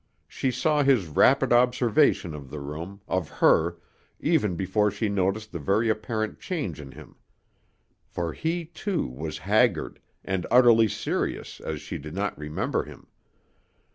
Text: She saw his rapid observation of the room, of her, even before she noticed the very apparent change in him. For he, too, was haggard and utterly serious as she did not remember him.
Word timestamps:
She 0.27 0.49
saw 0.49 0.81
his 0.81 1.05
rapid 1.05 1.53
observation 1.53 2.33
of 2.33 2.49
the 2.49 2.59
room, 2.59 3.01
of 3.07 3.29
her, 3.29 3.77
even 4.19 4.55
before 4.55 4.89
she 4.89 5.09
noticed 5.09 5.51
the 5.51 5.59
very 5.59 5.89
apparent 5.89 6.39
change 6.39 6.81
in 6.81 6.93
him. 6.93 7.17
For 8.07 8.33
he, 8.33 8.65
too, 8.65 9.05
was 9.05 9.37
haggard 9.37 9.99
and 10.25 10.47
utterly 10.49 10.87
serious 10.87 11.59
as 11.59 11.81
she 11.81 11.99
did 11.99 12.15
not 12.15 12.35
remember 12.35 12.81
him. 12.83 13.05